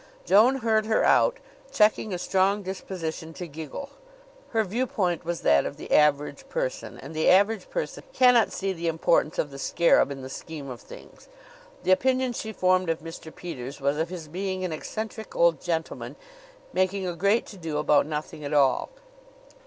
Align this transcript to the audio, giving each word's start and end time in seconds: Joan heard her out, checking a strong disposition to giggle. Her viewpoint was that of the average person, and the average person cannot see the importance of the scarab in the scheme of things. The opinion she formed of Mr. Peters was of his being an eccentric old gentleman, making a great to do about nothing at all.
Joan 0.25 0.55
heard 0.65 0.87
her 0.87 1.03
out, 1.05 1.37
checking 1.71 2.11
a 2.11 2.17
strong 2.17 2.63
disposition 2.63 3.33
to 3.35 3.45
giggle. 3.47 3.89
Her 4.49 4.63
viewpoint 4.63 5.23
was 5.23 5.41
that 5.41 5.63
of 5.63 5.77
the 5.77 5.91
average 5.93 6.49
person, 6.49 6.97
and 6.97 7.13
the 7.13 7.29
average 7.29 7.69
person 7.69 8.03
cannot 8.11 8.51
see 8.51 8.73
the 8.73 8.87
importance 8.87 9.37
of 9.37 9.51
the 9.51 9.59
scarab 9.59 10.09
in 10.09 10.23
the 10.23 10.27
scheme 10.29 10.71
of 10.71 10.81
things. 10.81 11.29
The 11.83 11.91
opinion 11.91 12.33
she 12.33 12.51
formed 12.51 12.89
of 12.89 13.01
Mr. 13.01 13.29
Peters 13.35 13.79
was 13.79 13.97
of 13.97 14.09
his 14.09 14.27
being 14.27 14.65
an 14.65 14.71
eccentric 14.73 15.35
old 15.35 15.61
gentleman, 15.61 16.15
making 16.73 17.05
a 17.05 17.15
great 17.15 17.45
to 17.45 17.57
do 17.57 17.77
about 17.77 18.07
nothing 18.07 18.43
at 18.43 18.55
all. 18.55 18.89